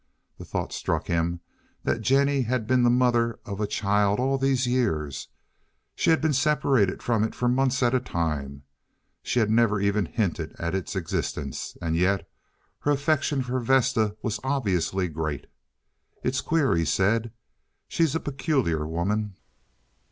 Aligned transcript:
The 0.39 0.45
thought 0.45 0.73
struck 0.73 1.05
him 1.05 1.41
that 1.83 2.01
Jennie 2.01 2.41
had 2.41 2.65
been 2.65 2.81
the 2.81 2.89
mother 2.89 3.37
of 3.45 3.61
a 3.61 3.67
child 3.67 4.19
all 4.19 4.39
these 4.39 4.65
years; 4.65 5.27
she 5.93 6.09
had 6.09 6.21
been 6.21 6.33
separated 6.33 7.03
from 7.03 7.23
it 7.23 7.35
for 7.35 7.47
months 7.47 7.83
at 7.83 7.93
a 7.93 7.99
time; 7.99 8.63
she 9.21 9.37
had 9.37 9.51
never 9.51 9.79
even 9.79 10.07
hinted 10.07 10.55
at 10.57 10.73
its 10.73 10.95
existence, 10.95 11.77
and 11.83 11.95
yet 11.95 12.27
her 12.79 12.89
affection 12.89 13.43
for 13.43 13.59
Vesta 13.59 14.17
was 14.23 14.39
obviously 14.43 15.07
great. 15.07 15.45
"It's 16.23 16.41
queer," 16.41 16.75
he 16.75 16.83
said. 16.85 17.31
"She's 17.87 18.15
a 18.15 18.19
peculiar 18.19 18.87
woman." 18.87 19.35